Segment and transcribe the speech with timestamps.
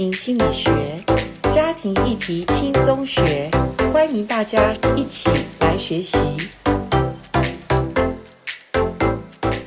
[0.00, 0.72] 庭心理学，
[1.54, 3.50] 家庭议题轻松学，
[3.92, 5.28] 欢迎大家一起
[5.60, 6.16] 来学习。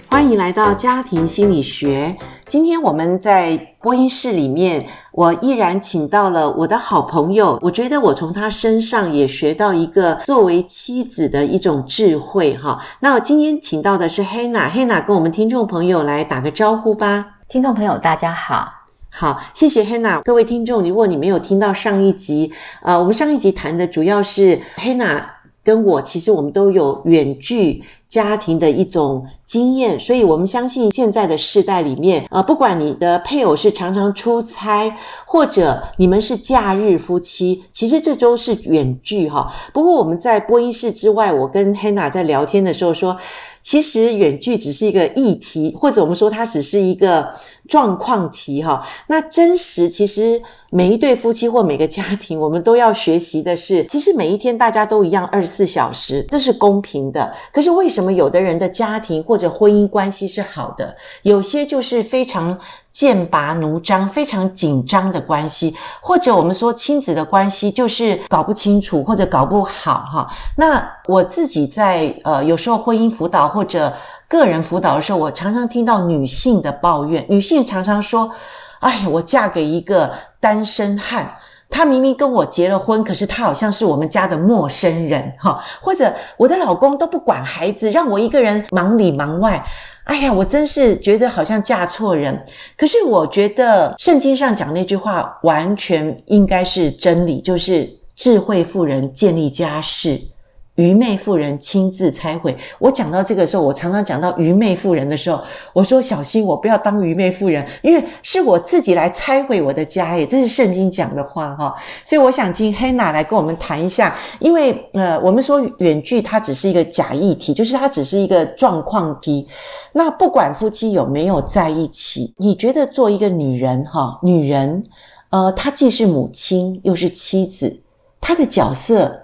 [0.09, 2.17] 欢迎来到家庭心理学。
[2.47, 7.59] 今天我们在播音室里面，我依然请到了我的好朋友。
[7.61, 12.84] 我觉得我从他身上也学到一个作为妻子的一种智慧哈。
[13.02, 17.36] 那我今天请到的是 Hannah，Hannah 跟我们听众朋友来打个招呼吧。
[17.47, 18.82] 听众朋友，大家好。
[19.16, 20.23] 好，谢谢 Hannah。
[20.23, 22.51] 各位听众，如果你没有听到上一集，
[22.82, 25.25] 呃，我们上一集谈的主要是 Hannah
[25.64, 39.53] 跟我，其实我们都有远距家庭的一种经验，所以我们相信现在的世代里面，呃，不管你的配偶是常常出差，或者你们是假日夫妻，其实这都是远距哈。
[39.73, 43.20] 不过我们在播音室之外，我跟 Hannah 在聊天的时候说，
[43.63, 47.35] 其实远距只是一个议题，或者我们说它只是一个
[47.67, 48.86] 状况题哈。
[49.08, 57.36] 那真实其实每一对夫妻或每个家庭，我们都要学习的是，其实每一天大家都一样二十四小时，这是公平的。
[57.53, 62.59] 可是为什么有的人的家庭或者婚姻关系是好的，有些就是非常
[62.94, 70.30] 剑拔弩张、非常紧张的关系，或者我们说亲子的关系就是搞不清楚或者搞不好哈。
[70.55, 73.94] 那我自己在呃有时候婚姻辅导或者
[74.30, 78.31] 个人辅导的时候，我常常听到女性的抱怨，女性常常说
[78.80, 81.38] ：“哎，我嫁给一个单身汉，
[81.71, 89.66] 他明明跟我结了婚，可是他好像是我们家的陌生人哈。”或者我的老公都不管孩子，让我一个人忙里忙外。
[90.04, 92.46] 哎呀，我真是觉得好像嫁错人。
[92.78, 100.33] 可是我觉得圣经上讲那句话完全应该是真理，就是智慧妇人建立家室。
[100.76, 102.58] 愚昧妇人亲自拆毁。
[102.80, 105.44] 我讲到这个时候，我常常讲到愚昧妇人的时候，
[105.74, 111.76] 我说小心我不要当愚昧妇人，因为是我自己来拆毁我的家耶，这是圣经讲的话哈。
[112.06, 119.48] 所以我想请 Hannah 来跟我们谈一下，因为呃，我们说远距它只是一个假议题，就是它只是一个状况题。
[119.92, 124.86] 那不管夫妻有没有在一起，你觉得做一个女人哈，女人
[125.30, 127.82] 呃，她既是母亲又是妻子，
[128.22, 129.22] 她的角色。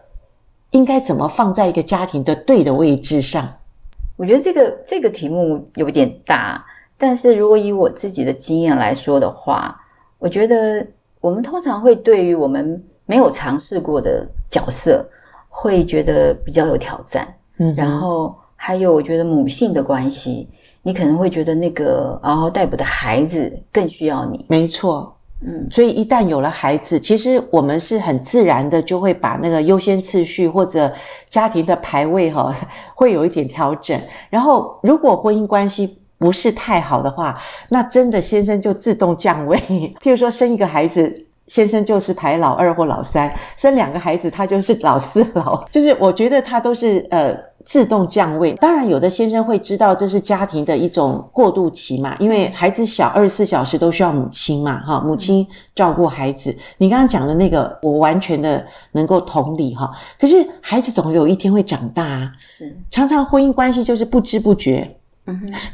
[0.71, 3.55] 应该怎么放在一个家庭的对的位置上？
[4.17, 6.65] 我觉得这个这个题目有点大，
[6.97, 9.81] 但是如果以我自己的经验来说的话，
[10.19, 10.87] 我觉得
[11.21, 15.09] 我们通常会对于我们没有尝试过的角色，
[15.47, 17.35] 会觉得比较有挑战。
[17.57, 20.49] 嗯，然后还有我觉得母性的关系，
[20.83, 24.45] 你可能会觉得那个嗷嗷待哺的孩子更需要你。
[24.49, 25.15] 没错。
[25.41, 30.93] 嗯，所以一旦有了孩子，其实我们是很自然的就会把那个优先次序或者
[31.29, 32.53] 家庭的排位哈，
[32.95, 34.01] 会有一点调整。
[34.29, 39.57] 然后如果婚姻关系不是太好的话，那真的先生就自动降位。
[40.03, 45.63] 譬如说生一个孩子，先生就是排老二或老三；生两个孩子，他就是老四老。
[45.69, 47.48] 就是我觉得他都是呃。
[47.69, 56.57] 自动降位，当然有的先生会知道这是家庭的一种过渡期嘛，因为孩子小，二十四小时都需要母亲嘛，哈，母亲照顾孩子。
[56.79, 59.91] 你刚刚讲的那个，我完全的能够同理哈。
[60.19, 64.97] 可是孩子总有一天会长大啊，是，常常婚姻关系就是不知不觉，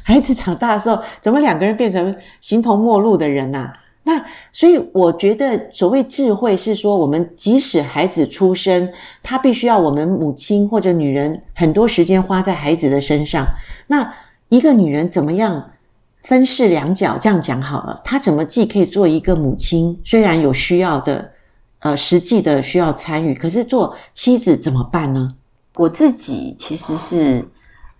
[0.03, 3.71] 孩子长大的时候，怎么两个人变成形同陌路的人呐？
[4.07, 8.93] 那所以我觉得所谓智慧是说，我们即使孩子出生，
[9.23, 13.55] 他必须要我们母亲或者女人很多时间花在孩子的身上。
[13.87, 14.13] 那
[14.47, 15.71] 一个女人怎么样
[16.21, 17.17] 分饰两角？
[17.17, 21.31] 这样讲好了，她怎么既可以做一个母亲，虽然有需要的
[21.79, 25.33] 呃实际的需要参与，可是做妻子怎么办呢？
[25.73, 27.47] 我自己其实是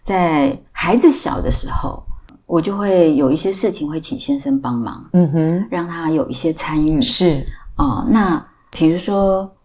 [0.04, 2.04] 在孩子小的时候。
[2.46, 7.02] 我就会有一些事情会请先生帮忙，嗯哼，让他有一些参与。
[7.02, 7.46] 是
[7.76, 9.56] 啊、呃，那比如说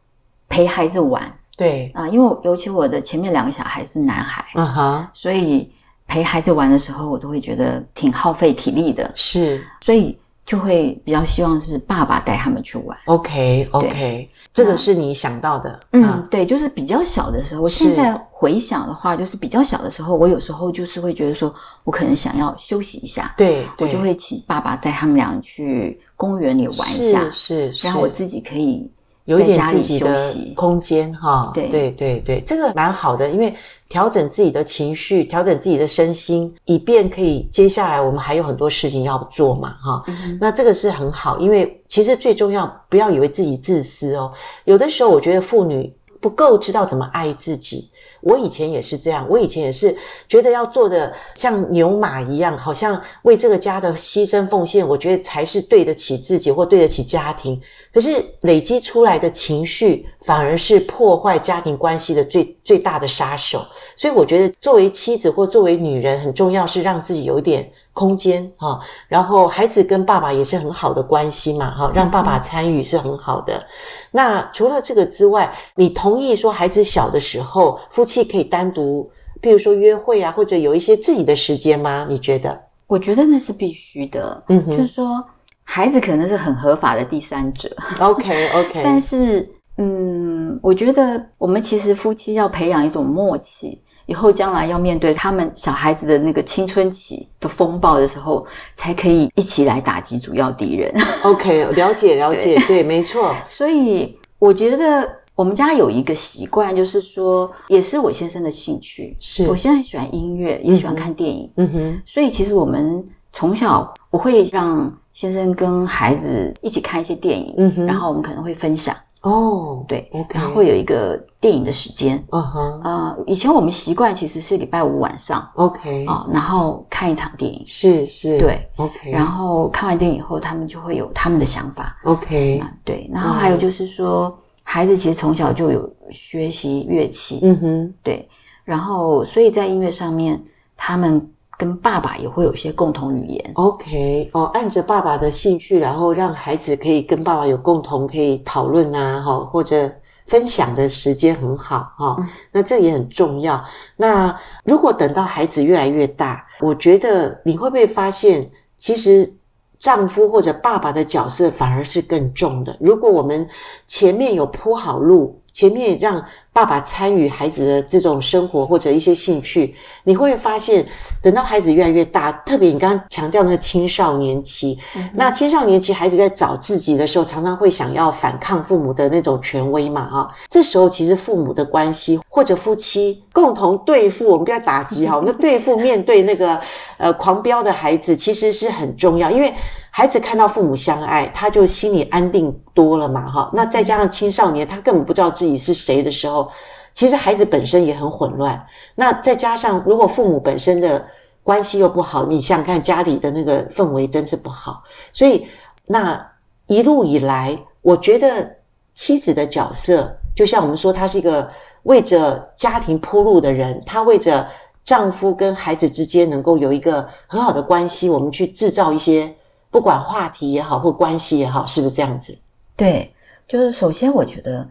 [0.48, 5.72] 陪孩子玩，对啊、呃，因为尤其我的前面两个小孩是男孩，嗯哼，所以
[6.06, 9.12] 陪孩子玩的时候，我都会觉得挺耗费体力的。
[9.14, 10.19] 是，所以。
[10.46, 12.98] 就会比较希望是爸爸带他们去玩。
[13.06, 15.81] OK OK，这个是你想到的。
[15.92, 17.62] 嗯，嗯对，就是比较小的时候。
[17.62, 21.54] 我现在回想的话，就是比较小的时候，我有时候就是会觉得说，
[21.84, 23.34] 我可能想要休息一下。
[23.37, 27.31] 对，对我就会请爸爸带他们俩去公园里玩一下。
[27.31, 28.90] 是是，是然后我自己可以。
[29.31, 33.55] 有一点自己的空间哈，对对对对，这个蛮好的，因为
[33.88, 40.03] 调整自己的情绪，调整自己的身心，以便可以接下来我们还有很多事情要做嘛哈。
[40.09, 44.32] 嗯、那这个是很好，因为其实最重要，不要以为自己自私哦。
[44.65, 47.90] 有的时候我觉得妇女不够知道怎么爱自己。
[48.20, 49.96] 我以前也是这样，我以前也是
[50.28, 57.62] 觉得要做的像牛马一样，好像为这个家的牺牲奉献，我觉得才是对得起自己或对得起家庭。
[57.94, 63.67] 可是累积出来的情绪，反而是破坏家庭关系的最最大的杀手。
[63.96, 68.81] 所以我觉得，作为妻子或作为女人，很重要是让自己有点空间哈。
[69.08, 73.67] 然后孩子跟爸爸也是很好的关系嘛哈，让爸爸参与是很好的。
[74.11, 79.11] 那除了这个之外，你同意说孩子小的时候，夫妻可以单独，
[79.43, 82.06] 譬如说约会啊，或者有一些自己的时间吗？
[82.08, 82.62] 你觉得？
[82.87, 84.43] 我觉得那是必须的。
[84.49, 85.25] 嗯哼，就是说
[85.62, 87.70] 孩子可能是很合法的第三者。
[88.00, 88.81] OK OK。
[88.82, 93.82] 但是，嗯，我觉得我们其实夫妻要培养一种默契。
[94.10, 98.44] 以后将来要面对他们小孩子的那个青春期的风暴的时候，
[98.76, 100.92] 才可以一起来打击主要敌人。
[101.22, 103.36] OK，了解 了解，对，对，没错。
[103.48, 109.16] 所以我觉得我们家有一个习惯，就是说，也是我先生的兴趣。
[109.20, 111.52] 是，我现在喜欢音乐，也喜欢看电影。
[111.54, 112.02] 嗯哼。
[112.04, 117.54] 所以其实我们从小我会让先生跟孩子一起看一些电影。
[117.56, 117.86] 嗯哼。
[117.86, 118.96] 然后我们可能会分享。
[119.22, 138.28] 哦，对.然后会有一个电影的时间，嗯哼，呃，以前我们习惯其实是礼拜五晚上，OK，啊，然后看一场电影，是是，对，OK，然后看完电影以后，他们就会有他们的想法，OK，对，然后还有就是说，嗯，孩子其实从小就有学习乐器，嗯哼，对，
[138.64, 140.44] 然后所以在音乐上面，
[140.76, 141.31] 他们。
[141.60, 149.92] 跟爸爸也会有一些共同语言，OK，哦，按着爸爸的兴趣，然后让孩子可以跟爸爸有共同可以讨论啊，哈，或者
[150.24, 153.66] 分享的时间很好，哈、嗯，那这也很重要。
[153.94, 159.34] 那如果等到孩子越来越大，我觉得你会不会发现，其实
[159.78, 162.78] 丈夫或者爸爸的角色反而是更重的。
[162.80, 163.50] 如果我们
[163.86, 169.75] 前面有铺好路，前面让爸爸参与孩子的这种生活或者一些兴趣，
[170.05, 170.87] 你会发现。
[171.23, 186.62] 等到孩子越来越大，特别你刚刚强调那个青少年期，嗯，那青少年期孩子在找自己的时候，常常会想要反抗父母的那种权威嘛，哈，这时候其实父母的关系或者夫妻共同对付，我们不要打击哈，我们对付面对那个
[186.96, 189.53] 呃狂飙的孩子，其实是很重要，因为
[189.90, 196.50] 孩子看到父母相爱，他就心里安定多了嘛，哈，那再加上青少年他根本不知道自己是谁的时候。
[196.92, 198.66] 其实孩子本身也很混乱，
[198.96, 201.06] 那再加上如果父母本身的
[201.44, 204.82] 关系又不好，你想看家里的那个氛围真是不好。
[205.12, 205.46] 所以
[205.87, 206.32] 那
[206.66, 208.56] 一路以来，我觉得
[208.93, 211.52] 妻子的角色，就像我们说，她是一个
[211.84, 214.48] 为着家庭铺路的人，她为着
[214.84, 219.36] 丈夫跟孩子之间能够有一个很好的关系，我们去制造一些
[219.70, 222.38] 不管话题也好或关系也好，是不是这样子？
[222.76, 223.14] 对，
[223.49, 224.69] 就是首先我觉得。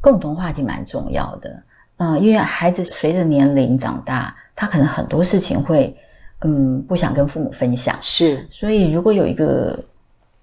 [0.00, 1.64] 共同话题蛮重要的，
[1.96, 5.96] 嗯、呃，因为孩子随着年龄长大，他可能很多事情会，
[6.40, 9.80] 嗯，不想跟父母分享，是，所以如果有一个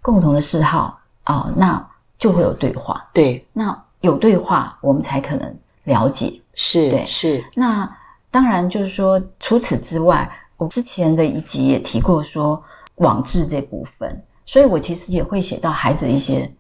[0.02, 1.88] 共同的嗜好啊、呃，那
[2.20, 5.56] 就会有对话，对，那有对话，我们才可能
[5.86, 7.46] 了解，是，对，是。
[7.56, 7.96] 那
[8.32, 16.52] 当然就是说，除此之外，我之前的一集也提过说网志这部分，所以我其实也会写到孩子的一些，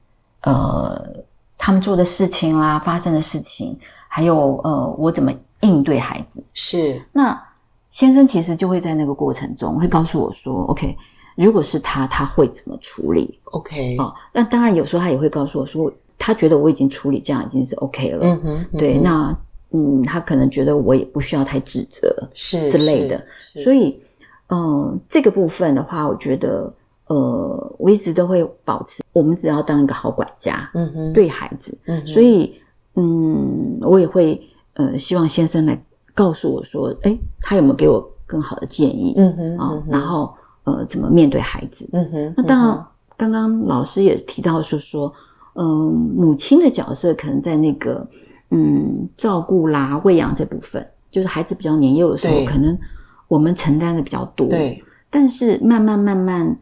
[0.41, 1.23] 呃。
[1.57, 3.79] 他们做的事情啦，发生的事情，
[4.09, 6.43] 还有呃，我怎么应对孩子？
[6.53, 7.01] 是。
[7.13, 7.47] 那
[7.91, 10.97] 先生其实就会在那个过程中会告诉我说，OK，
[11.35, 13.95] 如果是他，他会怎么处理？OK。
[13.97, 18.27] 哦，那当然有时候他也会告诉我说，他觉得我已经处理这样已经是 OK 了。
[18.27, 18.65] 嗯哼。
[18.77, 19.35] 对，那
[19.71, 23.25] 嗯，他可能觉得我也不需要太指责，是之类的。
[23.63, 24.03] 所以，
[24.47, 26.73] 嗯、呃，这个部分的话，我觉得。
[27.07, 32.55] 呃，我一直都会保持，我们只要当一个好管家，嗯哼，对孩子，嗯哼，所以，
[32.95, 34.41] 嗯，我也会，
[34.73, 35.83] 呃，希望先生来
[36.15, 40.33] 告诉我说，哎，他有没有给我更好的建议，嗯哼，啊、哦，然后，
[40.63, 42.85] 呃，怎么面对孩子，嗯哼，那当然，
[43.17, 45.13] 刚刚老师也提到说说，
[45.53, 48.07] 嗯、呃，母亲的角色可能在那个，
[48.49, 52.79] 嗯，照顾啦、喂养这部分，就是孩子比较年幼的时候，可能
[53.27, 56.57] 我们承担的比较多，对，但是慢慢慢慢。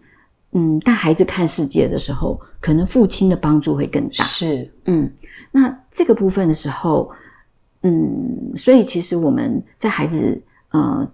[0.55, 4.23] 嗯，带孩子看世界的时候，可能父亲的帮助会更大。
[4.23, 5.13] 是，嗯，
[5.51, 7.09] 那这个部分的时候，
[7.81, 11.09] 嗯，所以其实我们在孩子呃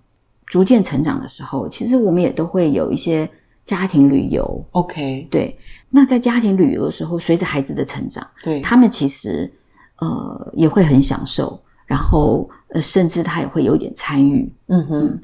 [0.45, 3.29] 逐渐成长的时候，其实我们也都会有一些
[3.65, 4.65] 家庭旅游。
[4.71, 5.57] OK，对。
[5.89, 9.53] 那在家庭旅游的时候，随着孩子的成长，对，他们其实
[9.99, 14.51] 呃也会很享受，然后呃甚至他也会有一点参与。
[14.67, 15.21] 嗯哼，嗯，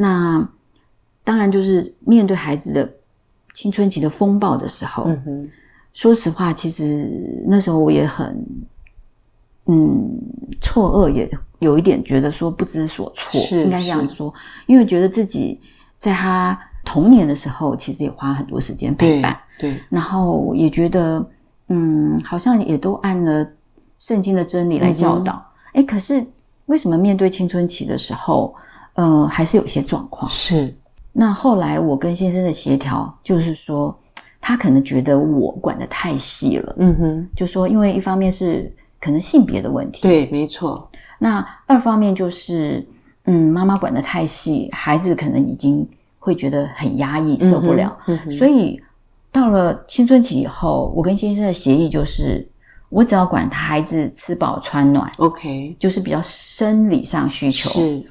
[0.00, 0.48] 那
[1.24, 2.94] 当然就是面对孩子的。
[3.54, 5.50] 青春期的风暴的时候，嗯哼，
[5.92, 8.46] 说实话，其实那时候我也很，
[9.66, 10.16] 嗯，
[10.60, 11.28] 错愕也
[11.58, 14.32] 有一点觉得说不知所措，是应该这样说，
[14.66, 15.60] 因为觉得自己
[15.98, 21.28] 在他童年的时候，其实也花很多时间陪伴，对，对，然后也觉得，
[21.66, 23.48] 嗯，好像也都按了
[23.98, 26.26] 圣经的真理来教导，哎、嗯，可是
[26.66, 28.54] 为什么面对青春期的时候，
[28.98, 30.30] 呃，还是有一些状况？
[30.30, 30.74] 是，
[31.12, 33.98] 那后来我跟先生的协调，就是说，
[34.40, 38.74] 他可能觉得我管得太细了，嗯哼，就说因为一方面是。
[39.00, 40.90] 可能性别的问题，对，没错。
[41.20, 42.88] 那二方面就是，
[43.26, 45.88] 嗯，妈妈管得太细，孩子可能已经
[46.18, 47.98] 会觉得很压抑，受不了。
[48.08, 48.82] 嗯嗯、所以
[49.30, 52.48] 到了青春期以后，我跟先生的协议就是，
[52.88, 57.70] 我只要管他孩子吃饱穿暖，OK，就是比较生理上需求。
[57.70, 58.02] 是。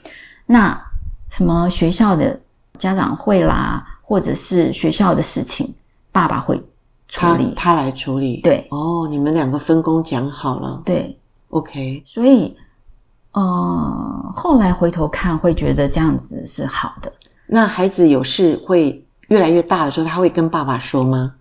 [0.48, 0.88] 那
[1.30, 2.42] 什么学校的
[2.80, 5.76] 家长会啦，或者是学校的事情，
[6.12, 6.64] 爸爸会。
[7.10, 12.58] 处理他，他来处理，对哦，你们两个分工讲好了，对，OK，所以
[13.32, 17.14] 呃，后来回头看会觉得这样子是好的。
[17.46, 21.36] 那孩子有事会越来越大的时候，他会跟爸爸说吗？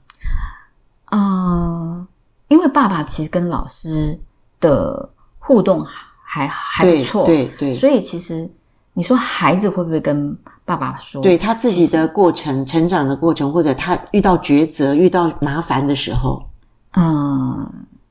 [1.11, 2.07] 嗯、呃，
[2.47, 4.21] 因为爸爸其实跟老师
[4.61, 5.11] 的
[5.41, 5.85] 互动
[6.23, 8.53] 还还不错，对对，对，所以其实。
[8.99, 11.21] 你说孩子会不会跟爸爸说？
[11.21, 16.49] 对他自己的过程、成长的过程，或者他遇到抉择、遇到麻烦的时候，
[16.97, 17.71] 嗯，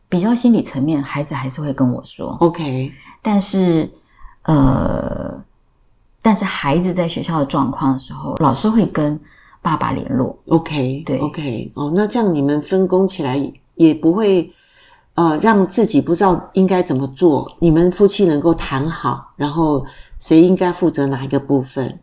[0.09, 2.37] 比较心理层面，孩子还是会跟我说。
[2.39, 3.89] OK，但是，
[4.43, 5.43] 呃，
[6.21, 9.19] 但是孩子在学校的状况的时候，老师会跟
[9.63, 10.37] 爸爸联络。
[10.49, 14.53] OK，对，OK，哦，那这样你们分工起来也不会，
[15.15, 17.57] 呃，让自己不知道应该怎么做。
[17.59, 19.87] 你们夫妻能够谈好，然后。
[20.17, 21.99] 谁应该负责哪一个部分？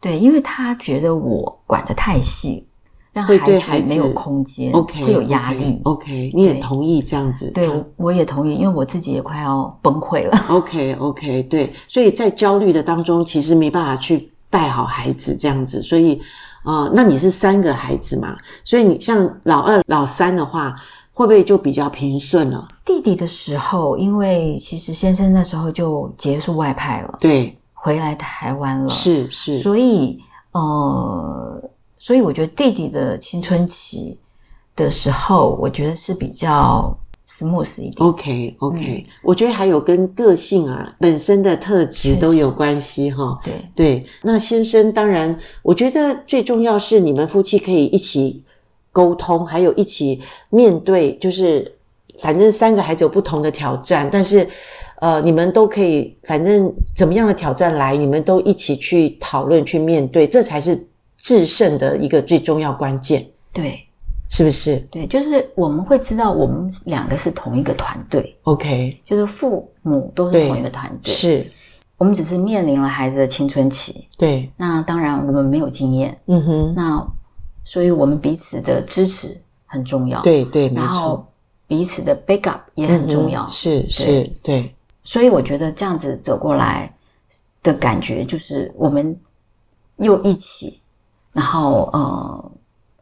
[0.00, 2.66] 对，因为他觉得我管得太细，
[3.12, 3.24] 让
[3.60, 5.80] 孩子没有空间，OK，会有压力。
[5.84, 7.52] OK，, okay 你也同意这样子？
[7.54, 10.36] 对，我也同意，因为我自己也快要崩溃了。
[10.48, 15.84] OK，OK，okay, okay, 对，所以在焦虑的当中，其实没办法去带好孩子这样子。
[15.84, 16.22] 所以，
[16.64, 18.38] 呃，那你是三个孩子嘛？
[18.64, 20.76] 所以你像老二、老三的话。
[21.14, 22.66] 会不会就比较平顺了？
[22.84, 30.18] 弟弟的时候，因为其实先生那时候就结束外派了，对，回来台湾了，是是，所以
[30.50, 34.18] 呃，所以我觉得弟弟的青春期
[34.74, 36.98] 的时候，我觉得是比较
[37.30, 37.94] smooth 一点。
[37.98, 43.38] OK OK，嗯，我觉得还有跟个性啊本身的特质都有关系哈。
[43.44, 48.42] 对对，那先生当然，我觉得最重要是你们夫妻可以一起。
[48.94, 51.78] 沟通，还有一起面对，就是
[52.20, 54.48] 反正三个孩子有不同的挑战，但是
[55.00, 60.86] 呃，你们都可以，反正怎么样的挑战来，你们都一起去讨论、去面对，这才是
[61.16, 63.30] 制胜的一个最重要关键。
[63.52, 63.88] 对，
[64.30, 64.76] 是不是？
[64.92, 68.36] 对，就是我们会知道，我们两个是同一个团队。
[68.44, 71.12] OK，就是父母都是同一个团队。
[71.12, 71.50] 是，
[71.98, 74.06] 我们只是面临了孩子的青春期。
[74.16, 76.18] 对，那当然我们没有经验。
[76.26, 77.12] 嗯哼，那。
[77.64, 80.84] 所以我们彼此的支持很重要，对对，没错。
[80.84, 81.26] 然后
[81.66, 84.74] 彼此的 backup 也很重要，嗯、是是，对。
[85.02, 86.94] 所以我觉得这样子走过来
[87.62, 89.18] 的感觉，就是我们
[89.96, 90.80] 又一起，
[91.32, 92.52] 然后呃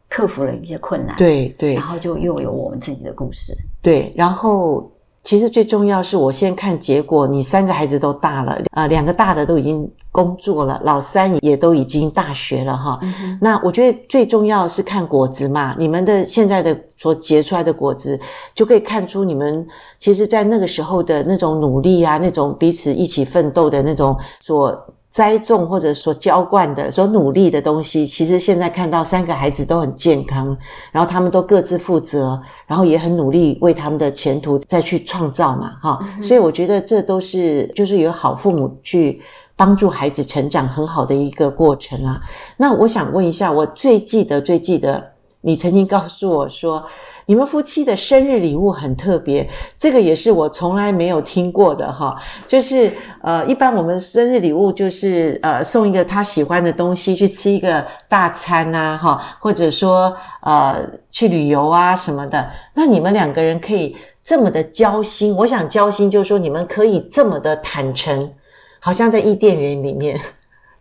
[0.09, 4.89] 克服了一些困难，对对，然后就又有我们自己的故事，对，然后。
[5.23, 12.99] 其实最重要是我先看结果，你三个孩子都大了，呃，两个大的都已经工作了，老三也都已经大学了哈。
[13.01, 18.19] 嗯、那我觉得最重要是看果子嘛，你们的现在的所结出来的果子，
[18.53, 24.93] 就可以看出你们其实在那个时候的那种努力啊，那种彼此一起奋斗的那种所。
[25.13, 30.57] 栽种或者所浇灌的、所努力的东西，其实现在看到三个孩子都很健康，
[30.91, 36.23] 然后他们都各自负责，然后也很努力为他们的前途再去创造嘛，哈、嗯。
[36.23, 39.21] 所以我觉得这都是就是有好父母去
[39.55, 42.21] 帮助孩子成长很好的一个过程啊。
[42.57, 46.87] 那我想问一下，我最记得、最记得你曾经告诉我说。
[47.25, 49.49] 你们夫妻的生日礼物很特别，
[49.79, 52.21] 这个也是我从来没有听过的哈。
[52.47, 62.51] 就是呃，一般我们生日礼物就是呃送一个他喜欢的东西，去吃一个大餐呐哈，或者说呃去旅游啊什么的。
[62.73, 68.33] 那你们两个人可以这么的交心，我想交心就是说你们可以这么的坦诚，
[68.79, 70.19] 好像在伊甸园里面。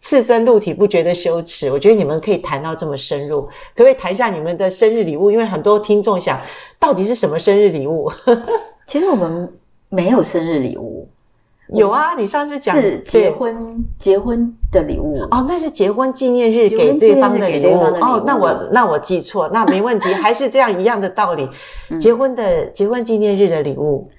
[0.02, 5.30] 赤身露体不觉得羞耻，我觉得你们可以谈到这么深入，可不可以谈一下你们的生日礼物？
[5.30, 6.40] 因为很多听众想，
[6.80, 8.10] 到底是什么生日礼物？
[8.88, 9.52] 其实我们
[9.88, 11.08] 没有生日礼物，
[11.68, 21.48] 有啊，你上次讲是结婚结婚的礼物哦，那是结婚纪念日给对方的礼物哦，那我那我记错，那没问题，还是这样一样的道理，
[22.00, 24.10] 结婚的结婚纪念日的礼物。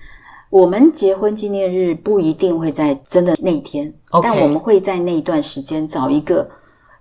[0.53, 4.21] 我们结婚纪念日不一定会在真的那一天，Okay.
[4.21, 6.51] 但我们会在那一段时间找一个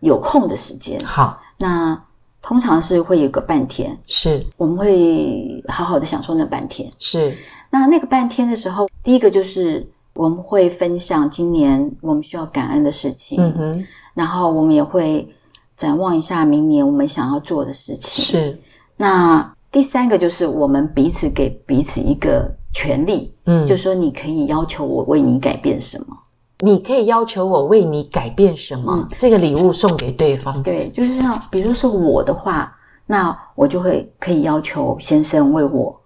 [0.00, 1.04] 有空的时间。
[1.04, 2.02] 好，那
[2.40, 6.88] 通常是会有个半天，是，我们会好好的享受那半天。
[6.98, 7.36] 是，
[7.68, 15.28] 那那个半天的时候，第一个就是我们会分享今年我们需要感恩的事情，嗯哼，然后我们也会
[15.76, 18.24] 展望一下明年我们想要做的事情。
[18.24, 18.58] 是，
[18.96, 26.18] 那第三个就是我们彼此给彼此一个权利，嗯，就是说你可以要求我为你改变什么。
[26.64, 28.94] 你可以要求我为你改变什么？
[28.94, 30.62] 嗯、这个礼物送给对方。
[30.62, 36.00] 对，就是像比如说我的话，那我就会可以要求先生为我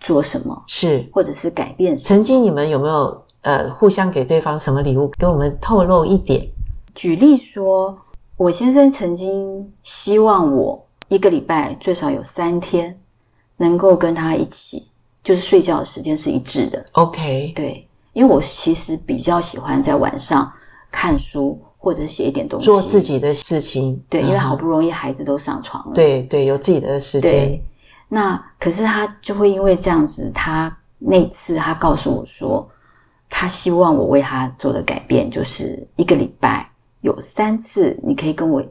[0.00, 2.06] 做什么，是，或者是改变什么。
[2.06, 5.10] 曾经你们有没有呃互相给对方什么礼物？
[5.18, 6.48] 给我们透露一点。
[6.94, 7.98] 举例说，
[8.36, 13.00] 我先生曾经希望我一个礼拜最少有三天
[13.56, 14.88] 能够跟他一起，
[15.24, 16.84] 就是睡觉的时间是一致的。
[16.92, 17.88] OK，对。
[18.12, 20.52] 因为我其实比较喜欢在晚上
[20.92, 24.04] 看书或者写一点东西，做自己的事情。
[24.08, 25.94] 对，因为好不容易孩子都上床了。
[25.94, 27.30] 对对，有自己的时间。
[27.32, 27.64] 对。
[28.08, 32.70] 那可是他就会因为这样子，他那次他告诉我说，
[33.28, 38.64] 他希望我为他做的改变就是一个礼拜有三次，你可以跟我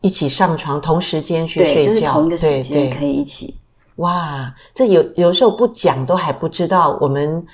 [0.00, 3.56] 一起上床，同时间去睡觉，就是同一个时间可以一起。
[3.96, 7.46] 哇，这有有时候不讲都还不知道我们。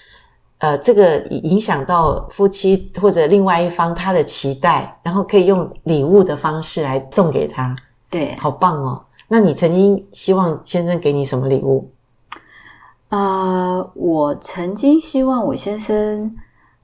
[0.63, 7.77] 呃，这个影响到夫妻或者另外一方他的期待，然后可以用礼物的方式来送给他，
[8.11, 9.05] 对，好棒哦。
[9.27, 11.93] 那你曾经希望先生给你什么礼物？
[13.09, 16.37] 呃，我曾经希望我先生，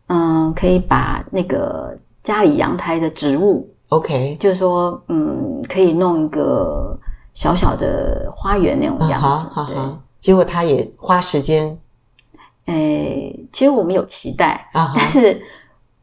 [0.07, 6.99] 嗯，可以把那个家里阳台的植物，OK，就是说，嗯，可以弄一个
[7.37, 9.27] 小小的花园那种样子。
[9.29, 11.79] 好好好，结果他也花时间。
[12.65, 14.91] 诶，其实我们有期待，uh.
[14.97, 15.41] 但是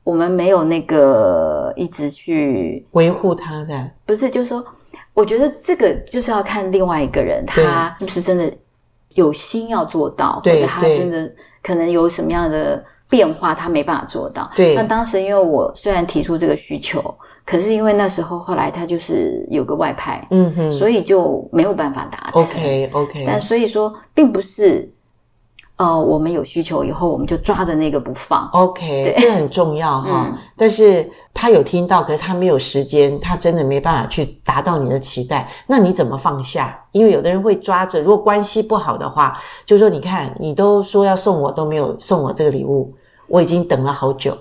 [0.05, 3.91] 我们没有那个一直去维护他的。
[4.05, 4.65] 不是，就是说，
[5.13, 8.53] 我觉得这个就是要看另外一个人，他是不是真的
[9.09, 14.49] 有心要做到，或者他真的可能有什么样的变化，他没办法做到。
[14.55, 14.75] 对。
[14.75, 22.41] 那当时因为我虽然提出这个需求，可是因为那时候后来他就是有个外派，嗯哼，所以就没有办法达成。
[22.41, 23.25] OK OK。
[23.27, 24.93] 但所以说，并不是。
[25.75, 28.47] 呃，我们有需求以后，我们就抓着那个不放。
[28.53, 30.27] OK，对这很重要哈。
[30.32, 35.49] 嗯、但是他有听到，可是他没有时间，他真的没办法去达到你的期待。
[35.65, 36.86] 那你怎么放下？
[36.91, 42.93] 因为有的人会抓着，如果关系不好的话，就说你看，你都说要送我，都没有送我这个礼物，
[43.25, 44.38] 我已经等了好久。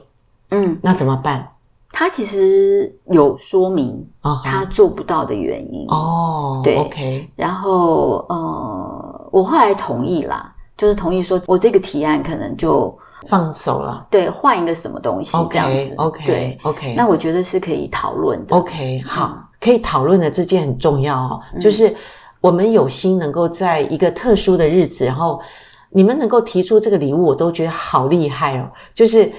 [0.51, 1.52] 嗯，那怎么办？
[1.93, 4.09] 他其实有说明
[4.43, 5.87] 他做不到的原因。
[5.89, 7.29] 哦，对，OK。
[7.37, 10.55] 然后呃，我后来同意啦。
[10.75, 14.05] 就是同意说，我这个提案可能就放手了。
[14.11, 15.95] 对，换一个什么东西这样子。
[15.97, 16.95] OK，对，OK。
[16.97, 18.57] 那我觉得是可以讨论的。
[18.57, 21.95] OK，好，可以讨论的这件很重要哦，就是
[22.41, 25.43] 我们有心能够在一个特殊的日子，然后
[25.91, 28.73] 你们能够提出这个礼物，我都觉得好厉害哦。
[28.95, 29.31] 就是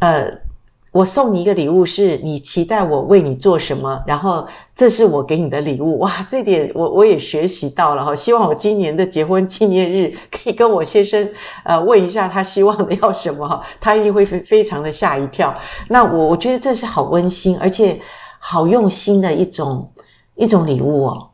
[0.00, 0.42] 呃。
[0.92, 5.98] 我送你一个礼物，是你期待我为你做什么，然后这是我给你的礼物。
[5.98, 8.14] 哇，这点我我也学习到了哈。
[8.14, 11.30] 希望我今年的结婚纪念日可以跟我先生
[11.64, 15.56] 呃问一下他希望的要什么哈， 他一定会非非常的吓一跳。
[15.88, 18.02] 那我我觉得这是好温馨而且
[18.38, 19.92] 好用心的一种
[20.34, 21.30] 一种礼物哦。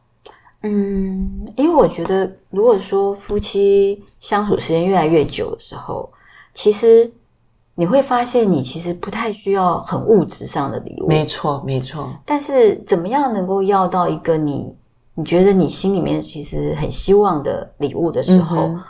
[0.62, 6.11] 嗯，因为我觉得如果说夫妻相处时间越来越久的时候，
[6.55, 7.12] 其实。
[7.79, 11.07] 你会发现，你其实不太需要很物质上的礼物。
[11.07, 12.12] 没错，没错。
[12.27, 14.75] 但是，怎么样能够要到一个你
[15.14, 18.83] 你觉得你心里面其实很希望的礼物的时候，嗯、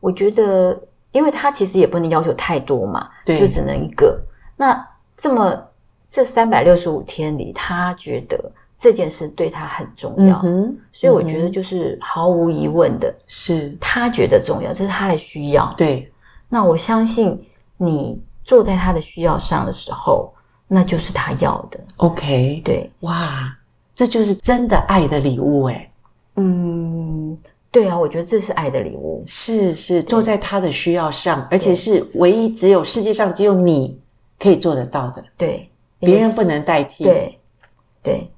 [0.00, 4.22] 我觉得，因为他其实也不能要求太多嘛，对，就只能一个。
[4.56, 5.68] 那这么
[6.10, 8.50] 这三百六十五天里，他觉得
[8.80, 15.72] 这件事对他很重要，嗯，所以我觉得就是毫无疑问的，是他觉得重要，这是他的需要。
[15.76, 16.10] 对，
[16.48, 18.20] 那我相信你。
[18.52, 20.34] 坐在他的需要上的时候，
[20.68, 21.80] 那就是他要的。
[21.96, 23.56] OK，对，哇，
[23.94, 25.88] 这就是真的爱的礼物诶。
[26.36, 27.38] 嗯，
[27.70, 29.24] 对啊，我觉得这是爱的礼物。
[29.26, 34.02] 是是，坐在他的需要上，而且是唯一只有世界上只有你
[34.38, 35.24] 可以做得到的。
[35.38, 37.04] 对，别人不能代替。
[37.04, 37.38] 对，
[38.02, 38.30] 对，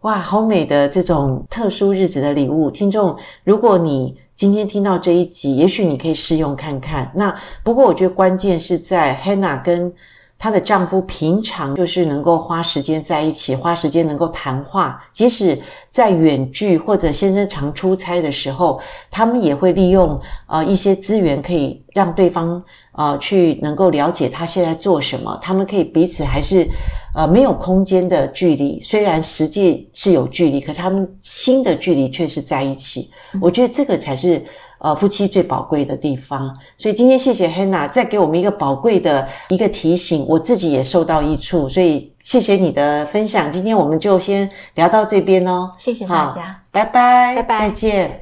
[0.00, 4.16] 哇，好美的这种特殊日子的礼物，听众，如果你。
[4.42, 7.12] 今天听到这一集，也许你可以试用看看。
[7.14, 9.94] 那不过我觉得关键是在 Hannah 跟
[10.42, 15.60] 她的丈夫平常就是能够花时间在一起，花时间能够谈话，即使
[15.92, 18.80] 在远距或者先生常出差的时候，
[19.12, 25.38] 他们也会利用呃一些资源，可以让对方呃去能够了解他现在做什么。
[25.40, 26.66] 他们可以彼此还是
[27.14, 33.12] 呃没有空间的距离，虽然实际是有距离，可他们心的距离却是在一起。
[33.40, 34.46] 我觉得这个才是。
[34.82, 43.52] 呃，夫妻最宝贵的地方，所以今天谢谢 Hannah 再给我们一个宝贵的一个提醒，我自己也受到益处，所以谢谢你的分享。
[43.52, 48.21] 今天我们就先聊到这边哦，谢谢大家，拜拜，拜拜，再见。